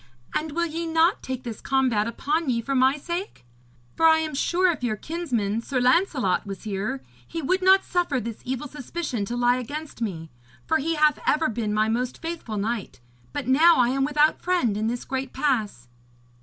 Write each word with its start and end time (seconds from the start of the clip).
And 0.33 0.53
will 0.53 0.65
ye 0.65 0.87
not 0.87 1.21
take 1.21 1.43
this 1.43 1.61
combat 1.61 2.07
upon 2.07 2.49
ye 2.49 2.59
for 2.59 2.73
my 2.73 2.97
sake? 2.97 3.45
For 3.95 4.07
I 4.07 4.17
am 4.17 4.33
sure 4.33 4.71
if 4.71 4.83
your 4.83 4.95
kinsman, 4.95 5.61
Sir 5.61 5.79
Lancelot, 5.79 6.43
was 6.47 6.63
here, 6.63 7.03
he 7.27 7.39
would 7.43 7.61
not 7.61 7.85
suffer 7.85 8.19
this 8.19 8.41
evil 8.43 8.67
suspicion 8.67 9.25
to 9.25 9.37
lie 9.37 9.57
against 9.57 10.01
me. 10.01 10.31
For 10.65 10.77
he 10.77 10.95
hath 10.95 11.19
ever 11.27 11.49
been 11.49 11.71
my 11.71 11.87
most 11.87 12.19
faithful 12.19 12.57
knight, 12.57 12.99
but 13.31 13.47
now 13.47 13.83
am 13.83 14.01
I 14.01 14.05
without 14.09 14.41
friend 14.41 14.75
in 14.75 14.87
this 14.87 15.05
great 15.05 15.33
pass.' 15.33 15.87